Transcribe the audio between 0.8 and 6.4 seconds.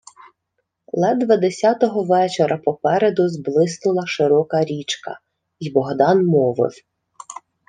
Ледве десятого вечора попереду зблиснула широка річка, й Богдан